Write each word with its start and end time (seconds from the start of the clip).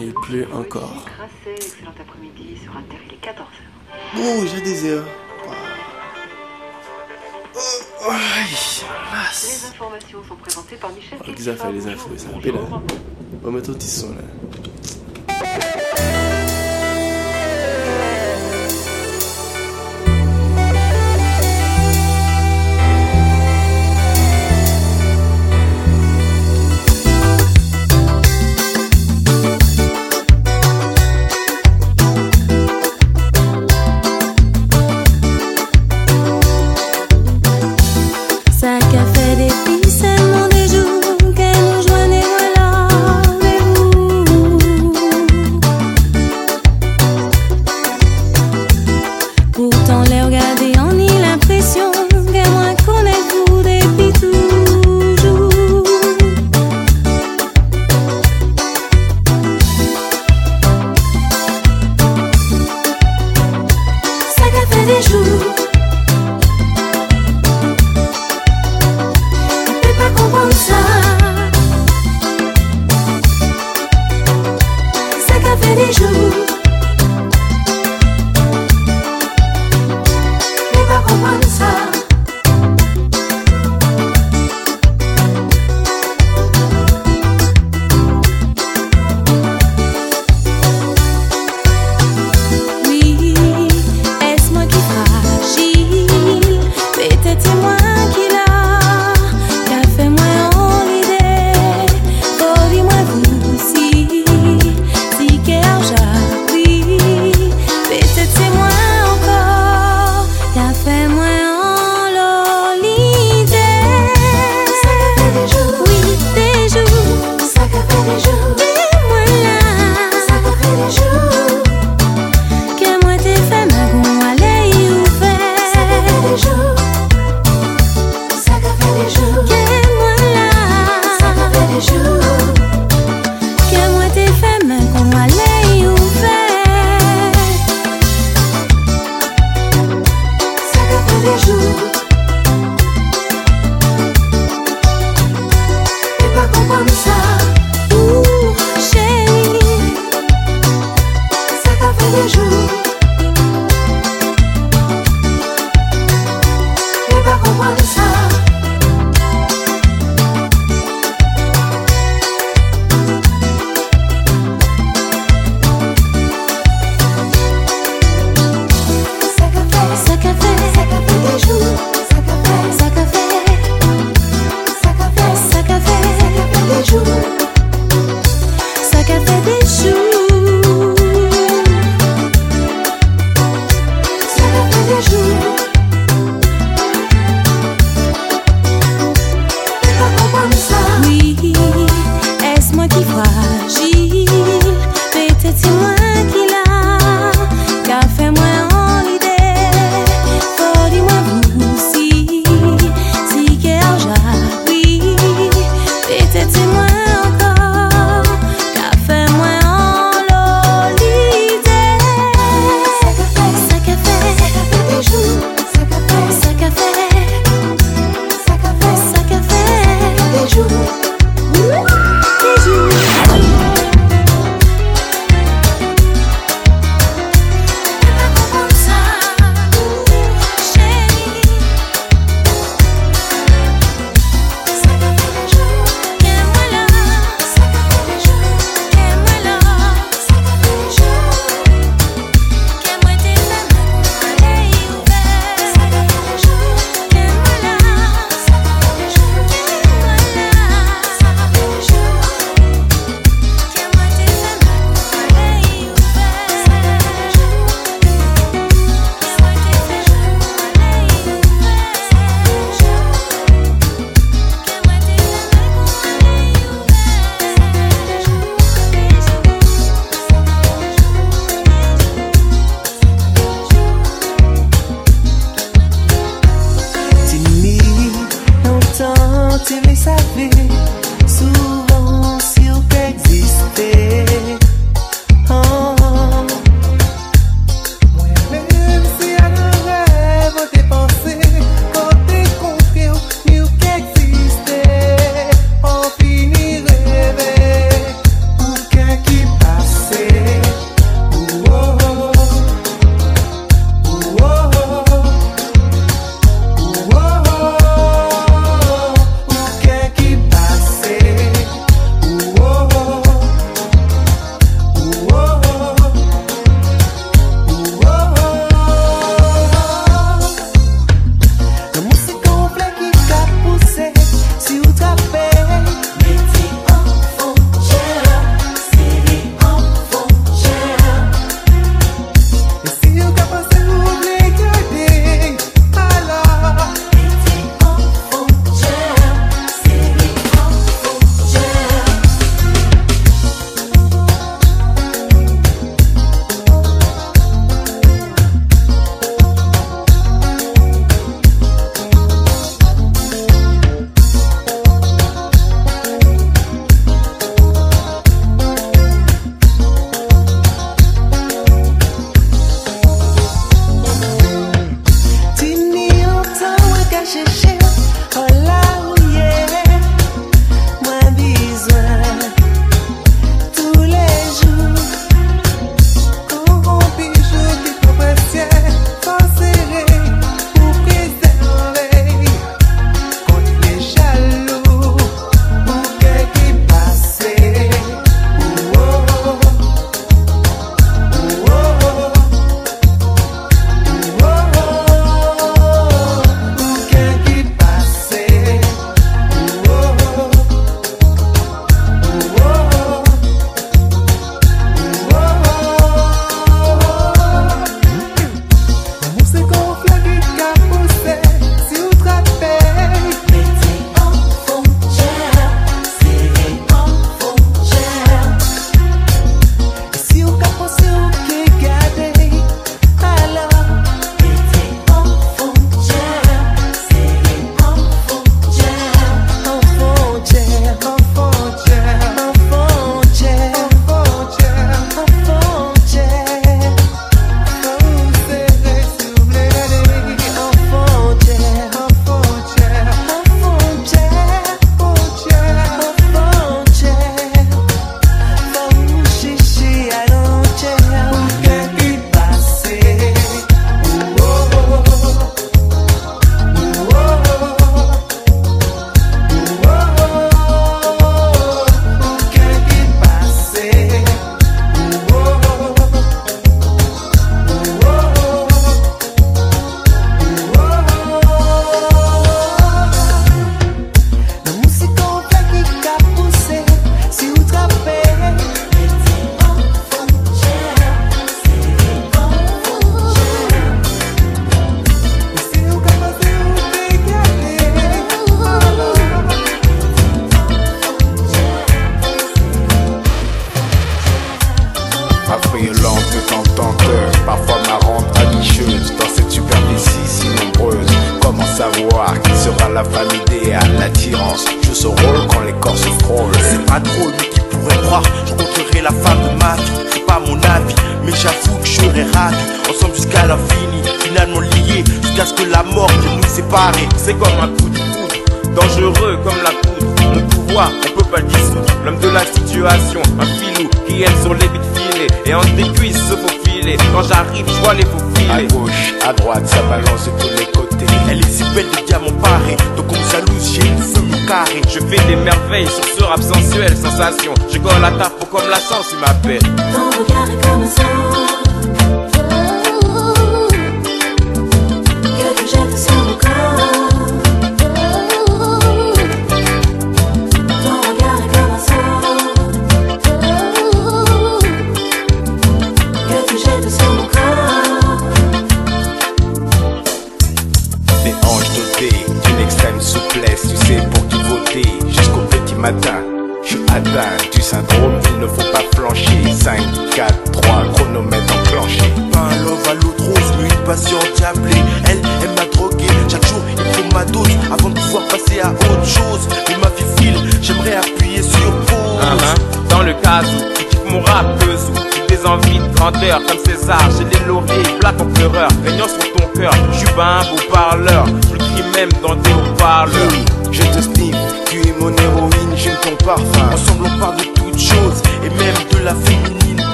il 0.00 0.12
pleut 0.14 0.46
encore. 0.52 1.04
Oh, 4.16 4.44
j'ai 4.46 4.60
des 4.60 4.90
heures. 4.90 5.06
Oh, 7.56 7.60
oh, 8.06 8.12
les 8.12 9.66
informations 9.66 10.24
sont 10.28 10.36
présentées 10.36 10.76
par 10.76 10.90
Michel. 10.92 11.18
Oh, 11.20 11.30
les 11.36 11.48
affaires, 11.48 11.70
les 11.72 11.86
infos, 11.86 12.10
ça 12.16 12.28
appelle. 12.36 12.54
On 13.42 13.46
va 13.46 13.50
mettre 13.50 13.70
au 13.70 13.74
tisson 13.74 14.10
là. 14.14 14.22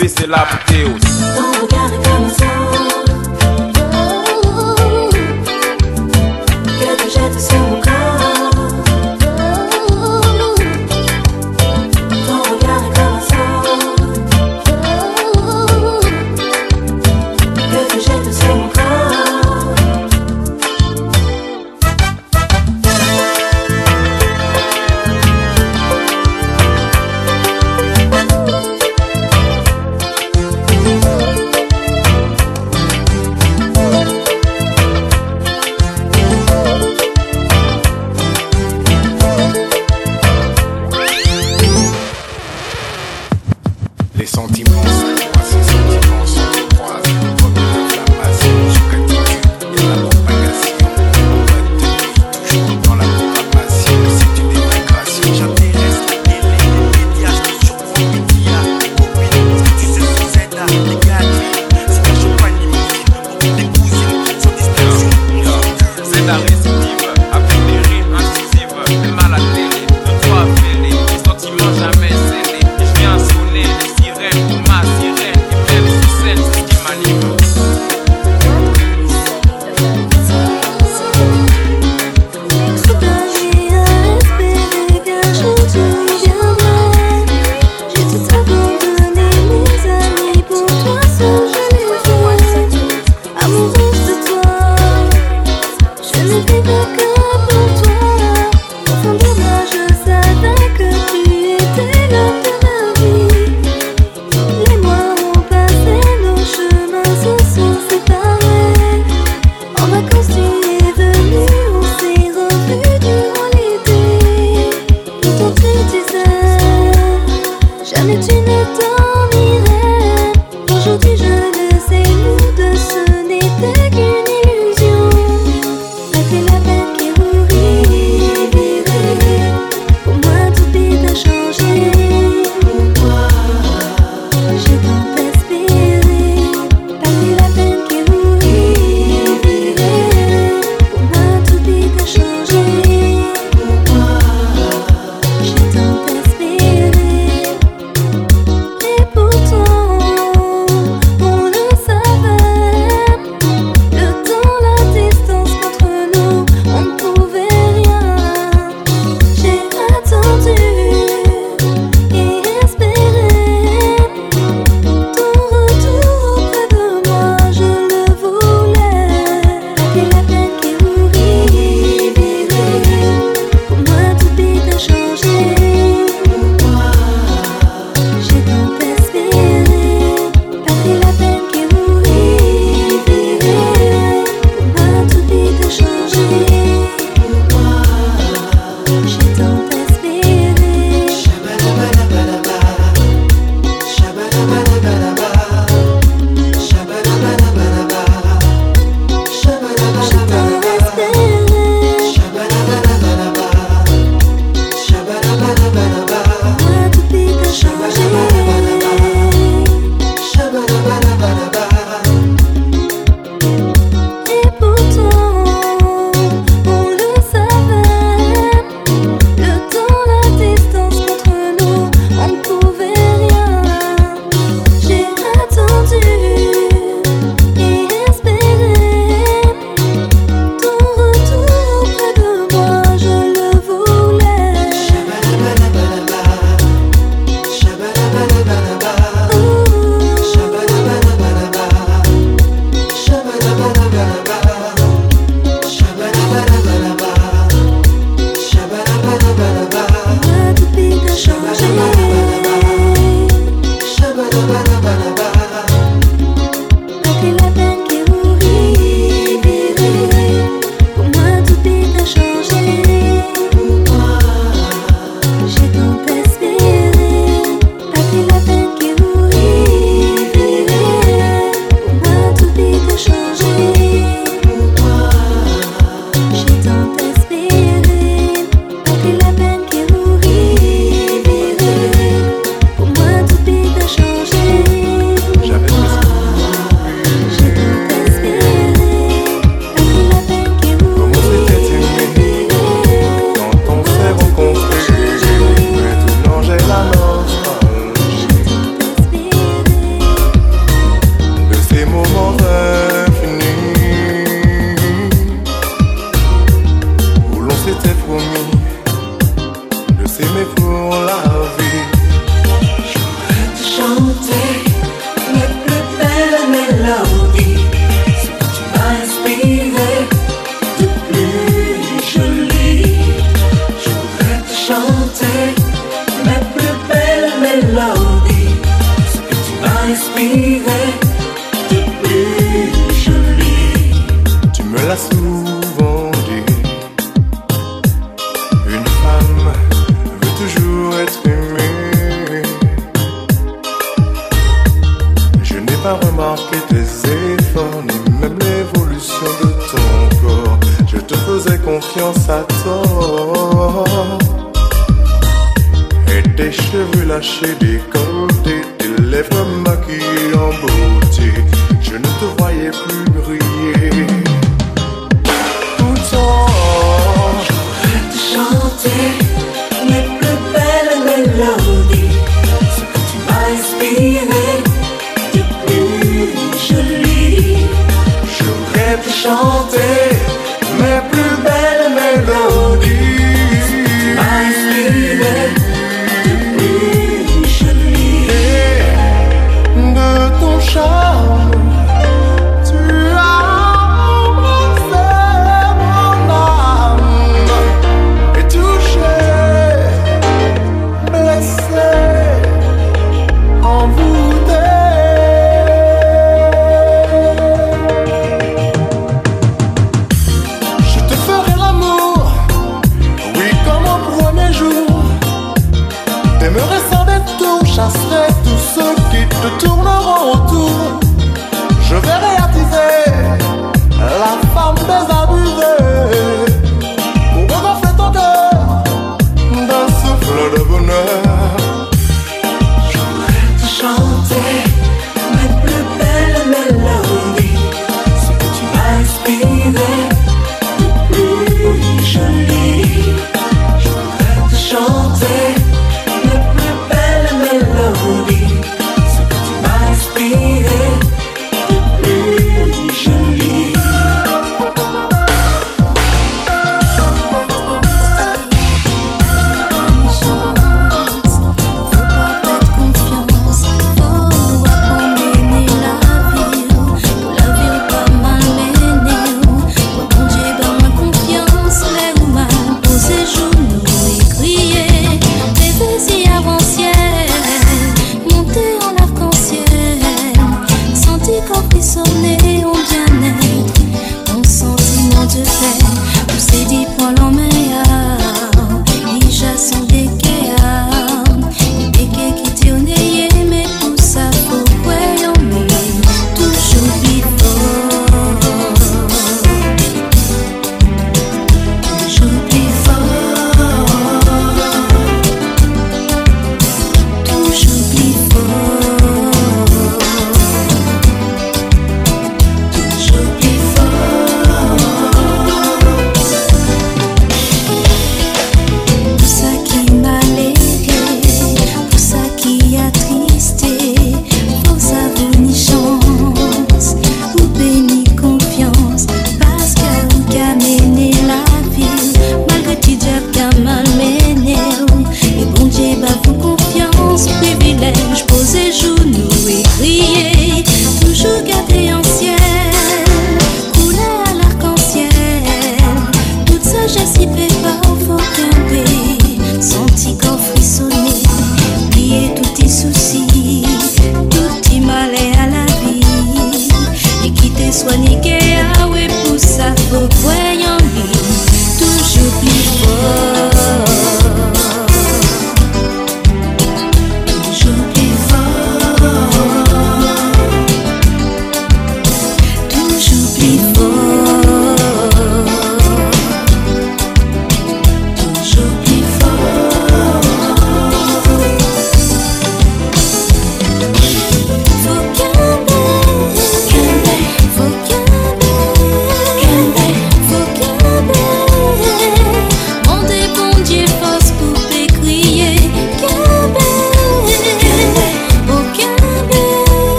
visser 0.00 0.28
la 0.28 0.59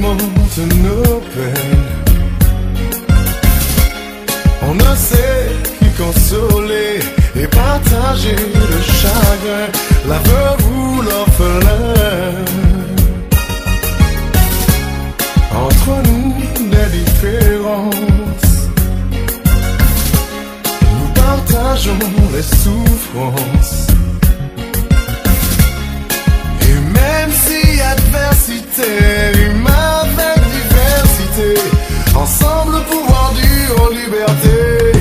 moment 0.00 0.40
open 1.12 1.80
On 4.62 4.74
ne 4.74 4.96
sait 4.96 5.50
qui 5.78 5.88
consoler 6.02 7.00
et 7.36 7.46
partager 7.46 8.36
le 8.36 8.80
chagrin, 9.00 9.68
la 10.08 10.18
veuve 10.18 10.62
ou 10.72 11.02
l'orphelin. 11.02 12.44
Entre 15.66 15.92
nous, 16.06 16.34
des 16.74 16.88
différences, 16.98 18.52
nous 20.98 21.10
partageons 21.14 21.98
les 22.34 22.42
souffrances. 22.42 23.86
Et 26.62 26.78
même 26.98 27.32
si 27.32 27.80
adversité 27.80 29.40
ensemble 32.14 32.84
pouvoir 32.90 33.32
dire 33.32 33.82
en 33.82 33.88
liberté. 33.90 34.99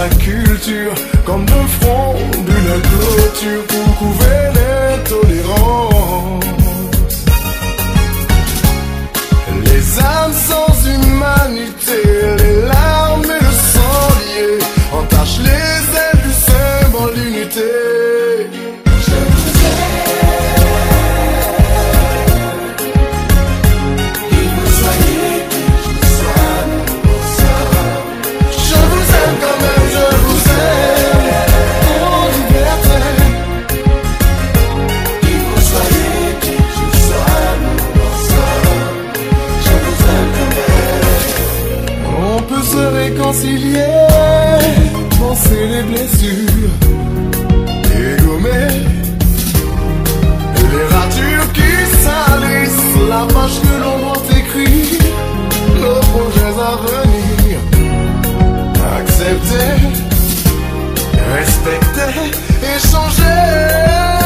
la 0.00 0.08
culture 0.16 0.94
Comme 1.26 1.44
le 1.46 1.66
front 1.80 2.14
d'une 2.46 2.74
clôture 2.88 3.64
Pour 3.68 3.88
couvrir 3.98 4.52
l'intolérance 4.56 6.44
Les 9.64 10.00
âmes 10.00 10.32
sans 10.48 10.72
humanité 10.86 12.19
respecter, 59.50 59.90
respecter, 61.34 62.30
échanger. 62.62 64.19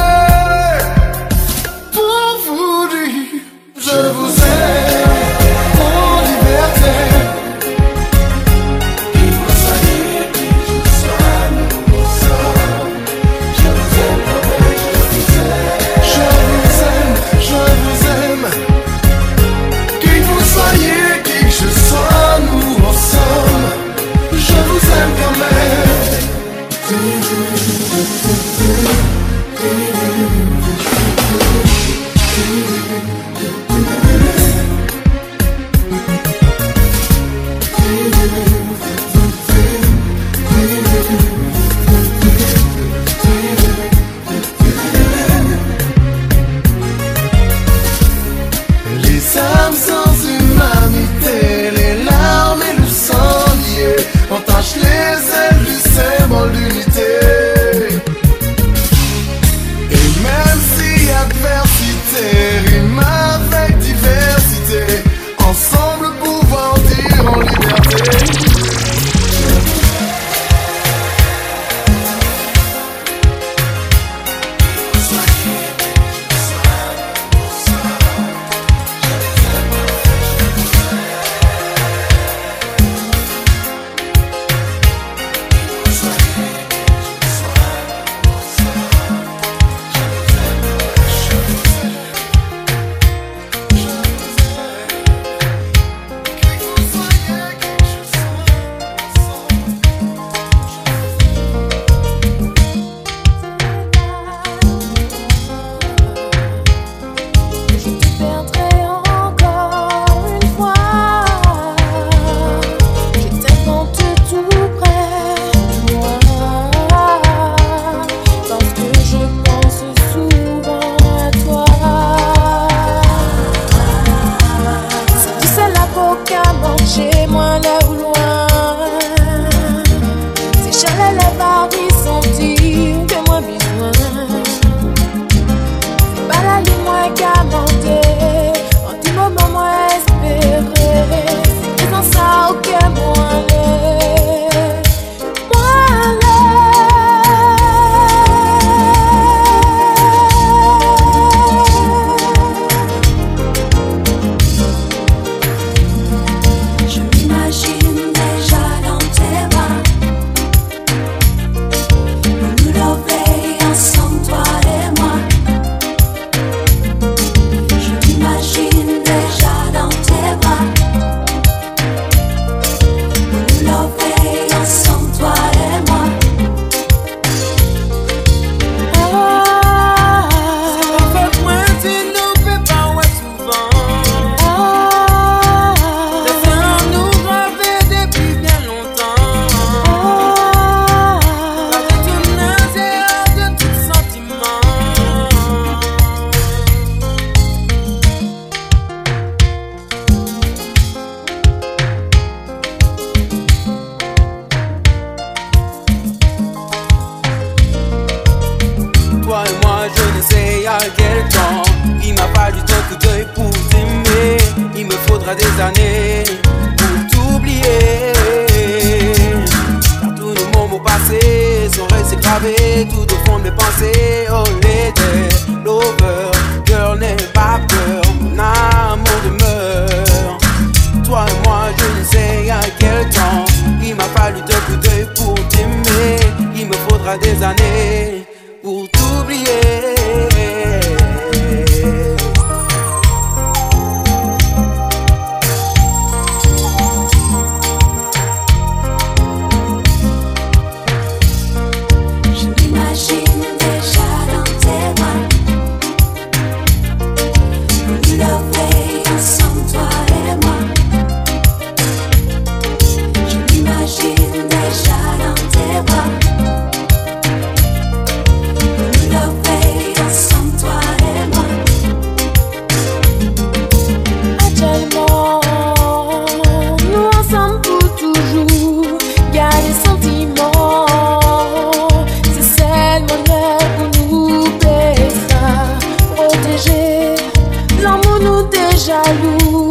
Déjà 288.42 289.02
jaloux, 289.02 289.63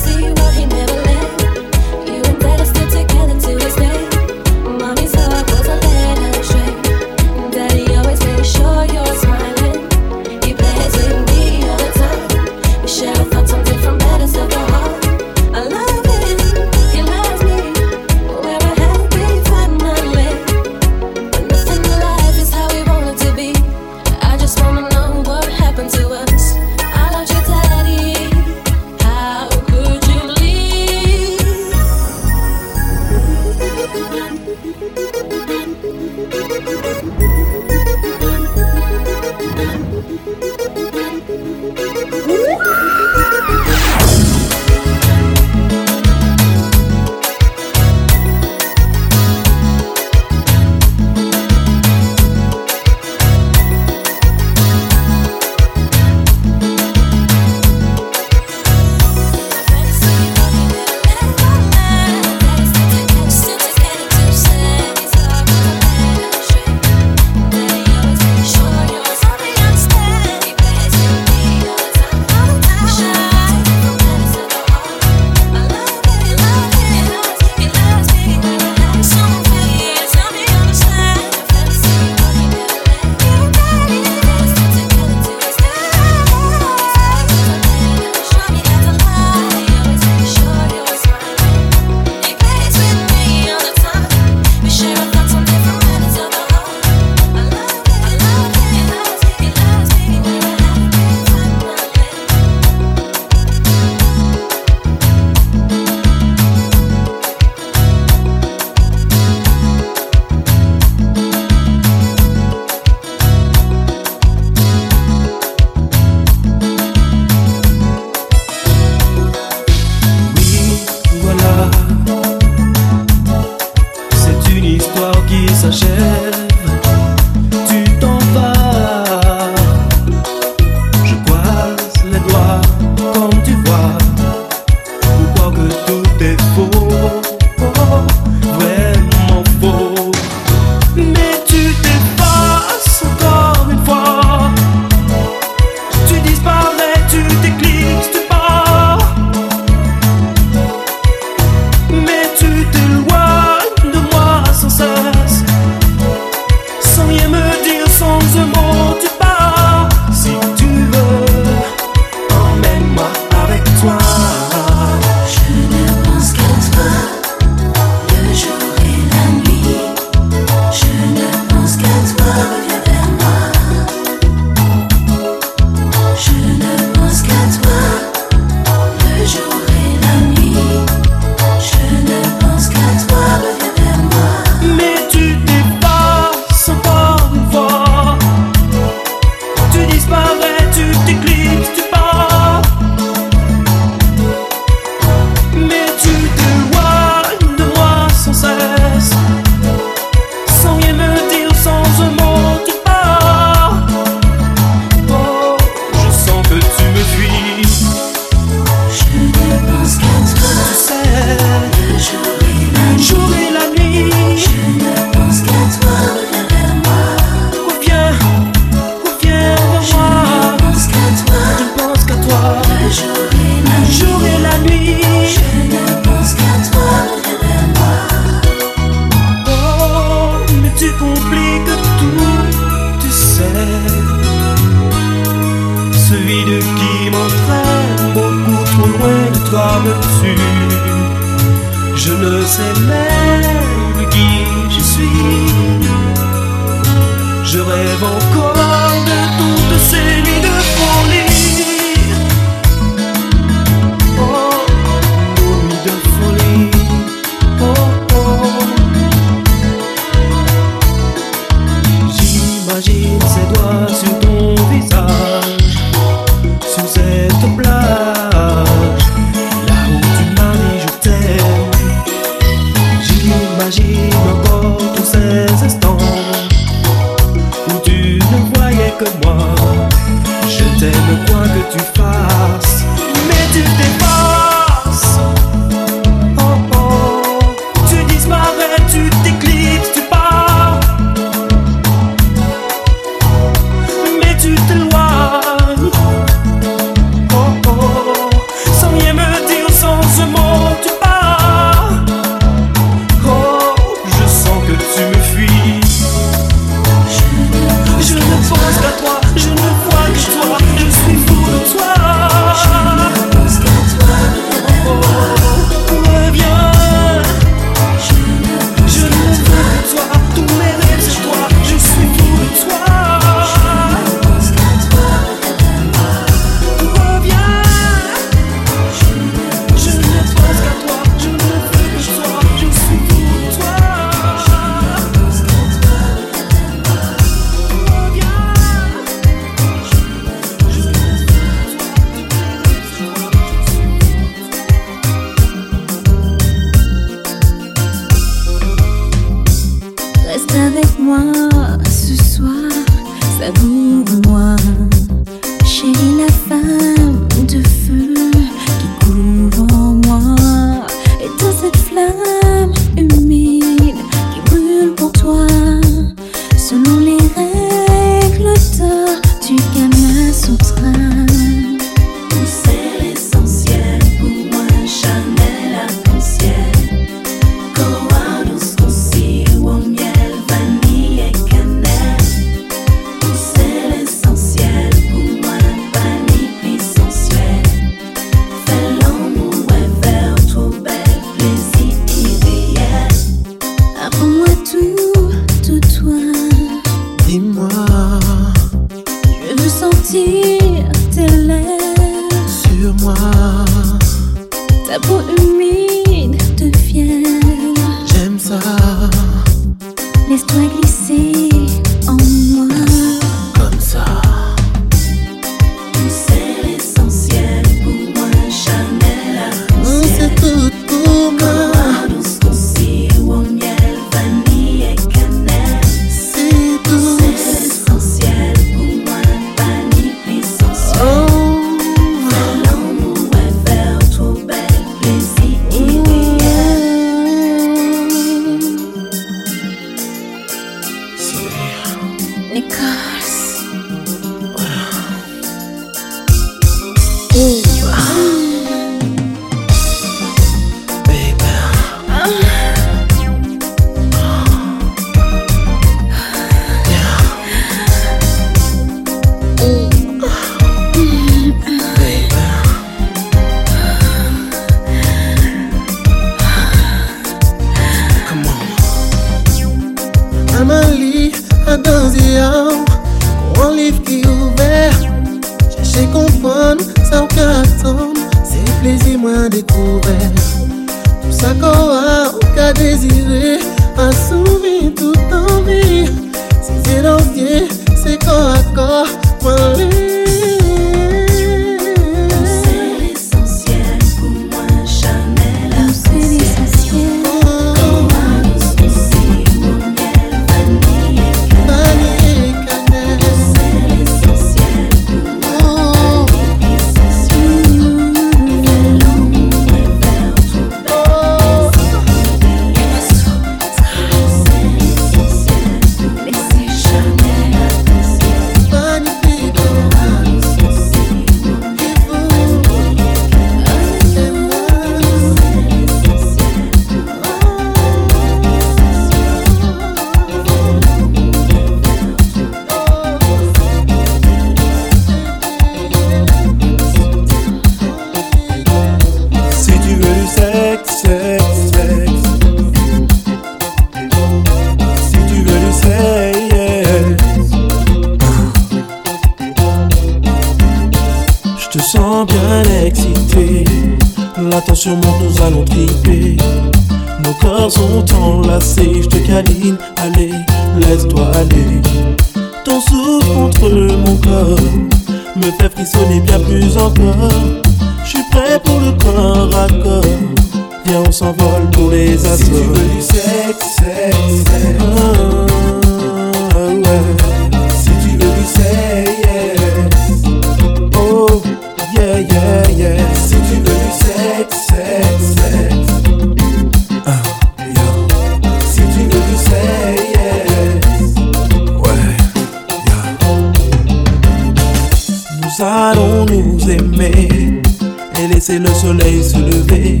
et 596.70 598.26
laisser 598.32 598.58
le 598.58 598.68
soleil 598.68 599.22
se 599.24 599.38
lever. 599.38 600.00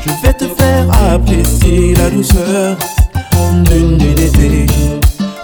Je 0.00 0.10
vais 0.22 0.34
te 0.34 0.44
faire 0.44 0.86
apprécier 1.12 1.94
la 1.94 2.10
douceur 2.10 2.76
d'une 3.64 3.96
nuit 3.96 4.14
d'été. 4.14 4.66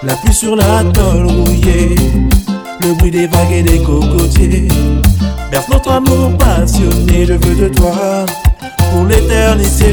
La 0.03 0.15
pluie 0.16 0.35
sur 0.35 0.55
la 0.57 0.85
tôle 0.93 1.27
rouillée, 1.27 1.95
le 2.83 2.95
bruit 2.99 3.11
des 3.11 3.27
vagues 3.27 3.53
et 3.53 3.62
des 3.62 3.79
cocotiers. 3.79 4.69
Berce 5.51 5.69
notre 5.71 5.93
amour 5.93 6.37
passionné, 6.37 7.25
je 7.27 7.33
veux 7.33 7.69
de 7.69 7.69
toi 7.75 8.27
pour 8.93 9.07
l'éternité. 9.07 9.85